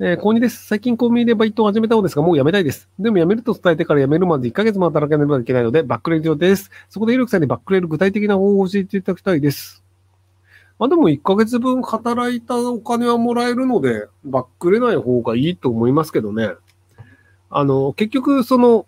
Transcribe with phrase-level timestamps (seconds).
[0.00, 0.66] えー、高2です。
[0.66, 2.88] 最近コンビニでバイトを始めたのですが、もう辞めたいです。
[2.98, 6.72] でも辞めると伝えてから辞めるまで1ヶ月も働かなければいけないので、バックレる予定です。
[6.90, 9.84] そこで、ゆるくさんにバックレる具体的な方法を教えていただきたいです。
[10.80, 16.50] まあでも1ヶ月分働いたお金はもらえるので、バックれない方がいいと思いますけどね。
[17.48, 18.86] あの、結局、その、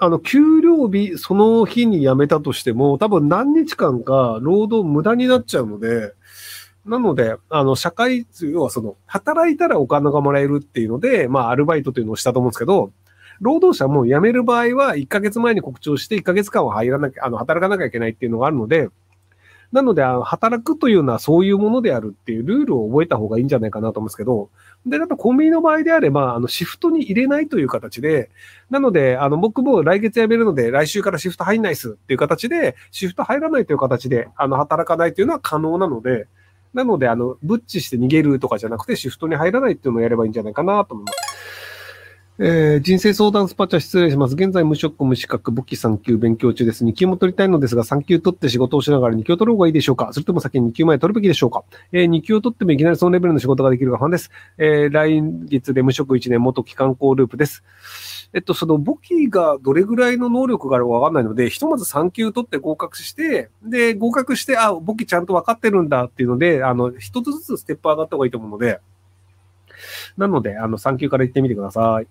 [0.00, 6.14] あの、給料日、その日に辞めたとしても、多分何日間か労働無駄になっちゃうので、
[6.86, 12.92] なので、あの、社会、要はその、働いたらお金がもらえるっていうので、まあ、アルバイトというのをしたと思うんですけど、
[13.40, 18.88] 労働者も辞める場合は、1ヶ月前に告知をして、1ヶ月間は入らなきゃ、あの、働かなきゃいけないっていうのがあるので、
[19.72, 24.50] なので、あの働くというのはそういうものであるっていうルールを覚えた方がいいんじゃないかなと思うんですけど、
[24.84, 28.30] で、あとコンビニの場合であれば、あの、シフトに入れないという形で、
[28.68, 36.26] なので、あの、僕も来月辞めるので、来週からシフト入んないっすっていう形で、シフト入らないという形で、あの、働かないというのは可能なので、
[36.74, 41.18] なので、あの、ブッチして逃げるとかじゃなくて、シフトに入らないっていうのをやればいいんじゃないかなと思います。
[42.42, 44.34] えー、人生相談スパチャ失礼します。
[44.34, 46.86] 現在無職無資格、簿記3級勉強中です。
[46.86, 50.08] 2級も取りたいのですが、3級取って仕事をしながら2級を取る方がいいでしょうか？
[50.14, 51.64] それとも先に2級前取るべきでしょうか？
[51.92, 54.30] えー、2級を取ってもいきなりそのレベルの仕事ができるか不安です。
[54.56, 57.62] えー、来月で無職1年元機関校ループです。
[58.32, 68.80] えっと、その簿記がどれぐらいの能力があるかわかんないので、ひとまず3級取って合格して、で、合格して、あ、簿記ちゃんと分かってるんだっていうので、あの、一つずつステップ上がった方がいいと思うので、
[70.16, 72.06] なので、あの、3級から行ってみてください。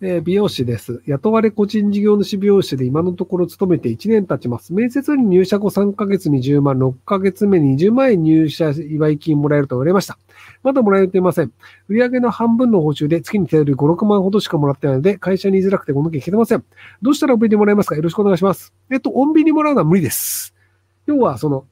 [0.00, 1.02] えー、美容師です。
[1.06, 4.72] 雇われ個人事業主美容師で今のところ勤めて1年経ちます。
[4.72, 10.16] 面接に入社後3ヶ月に10万、6ヶ月目に20万円入社祝い金もらえると言われました。
[10.62, 11.52] まだもらえていません。
[11.88, 16.64] 売上の半分の報酬で月に手取り5、6万ほどしかもらってないので、会社に居づらくてこの時聞けてません。
[17.02, 17.96] どうしたらお便りもらえますか？
[17.96, 18.72] よろしくお願いします。
[18.92, 20.54] えっと、穏便にもらうのは無理です。
[21.06, 21.64] 要は、その、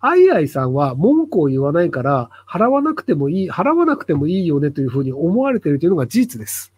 [0.00, 6.73] アイアイさんは文句を言わないから、払わなくてもいい、払わなくてもいいよねというふうに思われているというのが事実です。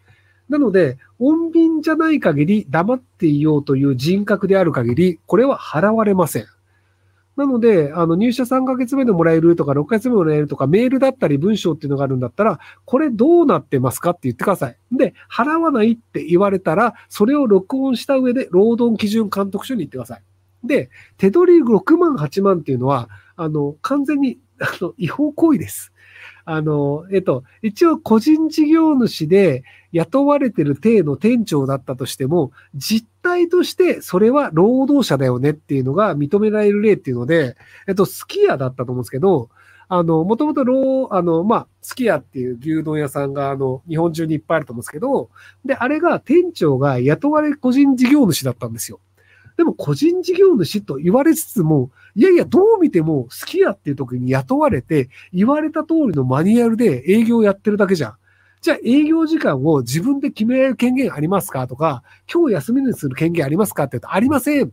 [0.49, 6.47] なので、穏便じゃない限り黙っていようという人格である限り、これは払われません。
[7.37, 14.77] なので、あの、入社3ヶ月目でもらえるとか、6ヶ月目でもらえるとか、メールだったり文章っていうのがあるんだったら、これどうなってますかって言ってください。
[14.91, 20.23] で、払わないって言われたら、それを録音した上で、労働基準監督署に行ってください。
[20.65, 20.89] で、
[21.19, 25.93] 手取り6万、8万っていうのは、あの、完全に、あの、違法行為です。
[26.45, 37.57] あの、えっと、一応個人事業主で雇われてる体の店長だったとしても、実態としてそれは労働者だよねっていうのが認められる例っていうので、
[37.89, 39.51] えっと、すき家だったと思うんですけど、
[39.89, 45.31] あの、もともとロー、あの、まあ、すき家っていう牛丼屋さんが、あの、日本中にいっぱいあると思うんですけど、
[45.65, 48.99] で、あれが店長が雇われ個人事業主だったんですよ。
[49.57, 58.17] でも個人事業主と言われつつも、いやいや、どう見ても好きやっていう時に雇われて、言われた通りのマニュアルで営業やってるだけじゃん。
[58.61, 62.03] じゃあ営業時間を自分で決められる権限ありますかとか、
[62.33, 64.73] 今日休みにする権限ありますかって言うと、ありません。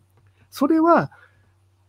[0.49, 1.11] それは、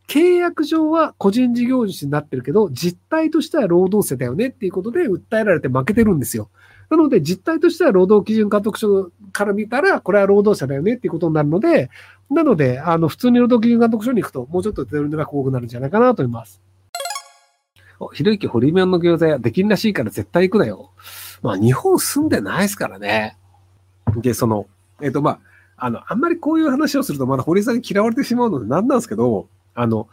[0.07, 6.51] 契約上は個人事業主になってるけど、実態としては労働者だよねっていうことで訴えられて負けてるんですよ。
[6.91, 11.91] なので、実態としては労働基準監督署から見たら、これは労働者だよねっていうことになるので、
[12.31, 16.61] なので、あの、普通に労働基準監督署に行くと、もうちょっと手取りが多くなるんじゃないかなと思います。
[17.99, 20.91] お、ひろゆきホリメンの餃子屋できんらしいから絶対行くなよ。
[21.43, 23.37] まあ、日本住んでないですからね。
[24.17, 24.67] で、その、
[25.01, 25.41] えっ、ー、と、まあ、
[25.77, 30.09] あの、あんまりこういう話をすると、まだ堀さんに嫌われてしまうので何なんですけど、あの、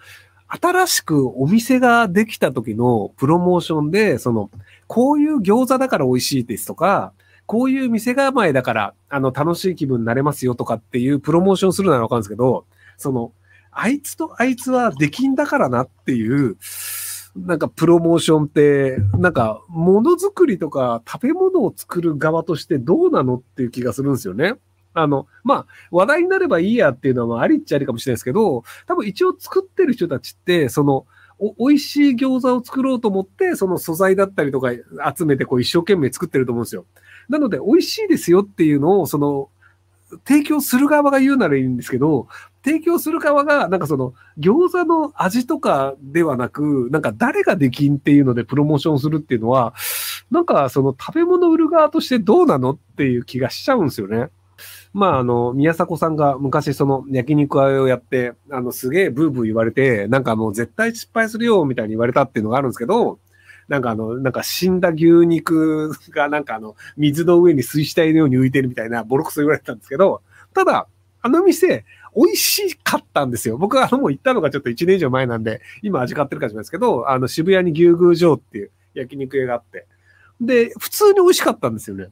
[0.48, 4.50] 新しくお店ができた時のプロモーションで、その、
[4.88, 7.14] こういう餃子だから美味しいですとか、
[7.46, 12.66] こういう店構えだから、あの、楽しい気分になれますよとかっていうプロモーションするならわかるんですけど、
[12.98, 13.32] その、
[13.72, 16.58] あいつとあいつはできんだからなっていう、
[17.36, 24.56] なんかプロモーションって、なんか、ものづくりとか食べ物を作る側としてどうなのっていう気がするんですよね。
[24.94, 31.06] あの、まあ、話題になればいいやっていうのはありっちゃありかもしれないですけど、多分一応作ってる人たちって、その、
[31.40, 34.72] お、美味しい餃子を作ろうと思って、その素材だったりとか
[35.16, 36.86] 集めてこう一生懸命作ってると思うんですよ。
[37.30, 39.50] なので、美味しいですよっていうのを、その、
[40.26, 42.28] 提供する側が言うならいいんですけど、
[42.64, 49.74] 提供する側が、なんかその、餃子の味とかではなく、なんか誰ができんっていうのでプロモーションするっていうのは、
[50.30, 54.30] なんかその食べ物売る側としてどうなのっていう気がしちゃうんですよね。
[54.94, 63.20] まあ、あの、宮迫さんが昔その焼肉屋をやって、あの、すげえブーブー言われて、なんかもう絶対失敗するよ、みたいに言われたっていうのがあるんですけど、
[63.70, 70.22] なんかあの、なんか死んだ牛肉がなんかあの、水の上に水死体のように浮いてるみたいなボロクソ言われたんですけど、
[70.54, 70.88] ただ、
[71.22, 73.58] あの店、美味しかったんですよ。
[73.58, 79.88] 僕はあのもう行ったのがちょっと1年以上前なんで、今味買ってるかもしれないですけど、あの渋谷に牛宮城っていう焼肉屋があって、
[80.42, 82.08] で、普通に美味しかったんですよね。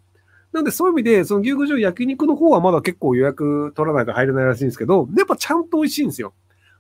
[0.52, 6.34] なんでそういう意味で、その牛宮城焼肉の方はまだ結構予約取らないと入れないらしいんですけど、やっぱちゃんと美味しいんですよ。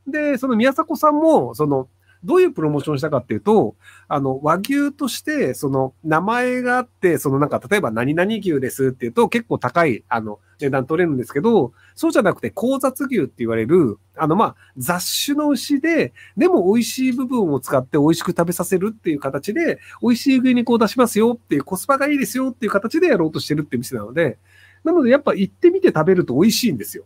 [0.07, 1.87] で、その宮迫さんも、その、
[2.23, 3.75] どういうプロモーションしたかっていうと、
[4.07, 24.37] あの、和牛として、その、名前があって、そのなんか、例えば何々牛ですっていうと、結構高い、あの、値段取れるんですけど、そうじゃなくて、交雑牛って言われる、あの、ま、雑種の牛で、でも美味しい部分を使って美味しく食べさせるっていう形で、美味しい牛肉を出しますよっていう、コスパがいいですよっていう形でやろうとしてるっていう店なので、
[24.83, 27.05] なので、やっぱ行ってみて食べると美味しいんですよ。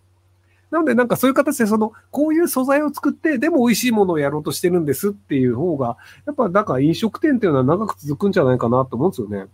[0.74, 9.46] なのでなんかそういう形でその、こういう素材を作って、でも美味しいものをやろうとしてるんですっていう方が、やっぱなんか飲食店っていうのは長く続くんじゃないかなと思うんですよね。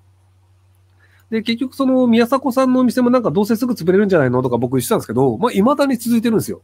[1.29, 4.41] で、結局その宮迫さんのお店もなんかどうせすぐ潰れるんじゃないの？
[4.41, 6.61] とか僕言ってたんですけど、まあ未だに続いてるんですよ。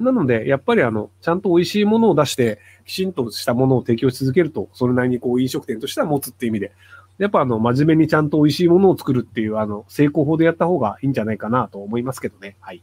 [0.00, 6.72] なので、やっぱりあの、ちゃんと美味しいものを出して、きちんとしたものを提供し続けると、それなりにこう飲食店としては持つっていう意味で、
[7.18, 12.56] やっぱあの、真面目にちゃんと美味しいものを作るっていう、あの、成功法でやった方がいいんじゃないかなと思いますけどね。
[12.60, 12.82] はい。